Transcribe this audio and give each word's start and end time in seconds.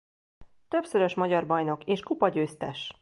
Többszörös 0.67 1.13
magyar 1.15 1.45
bajnok 1.45 1.83
és 1.85 1.99
kupagyőztes. 2.01 2.93